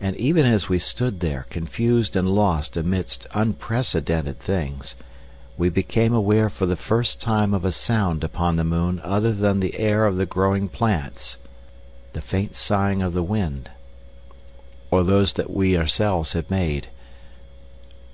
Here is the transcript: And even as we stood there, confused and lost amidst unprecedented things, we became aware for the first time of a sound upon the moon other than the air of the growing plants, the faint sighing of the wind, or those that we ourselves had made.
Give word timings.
And 0.00 0.16
even 0.16 0.46
as 0.46 0.70
we 0.70 0.78
stood 0.78 1.20
there, 1.20 1.44
confused 1.50 2.16
and 2.16 2.26
lost 2.30 2.74
amidst 2.74 3.26
unprecedented 3.34 4.38
things, 4.40 4.96
we 5.58 5.68
became 5.68 6.14
aware 6.14 6.48
for 6.48 6.64
the 6.64 6.74
first 6.74 7.20
time 7.20 7.52
of 7.52 7.62
a 7.62 7.70
sound 7.70 8.24
upon 8.24 8.56
the 8.56 8.64
moon 8.64 8.98
other 9.04 9.30
than 9.30 9.60
the 9.60 9.78
air 9.78 10.06
of 10.06 10.16
the 10.16 10.24
growing 10.24 10.70
plants, 10.70 11.36
the 12.14 12.22
faint 12.22 12.54
sighing 12.54 13.02
of 13.02 13.12
the 13.12 13.22
wind, 13.22 13.68
or 14.90 15.04
those 15.04 15.34
that 15.34 15.50
we 15.50 15.76
ourselves 15.76 16.32
had 16.32 16.50
made. 16.50 16.86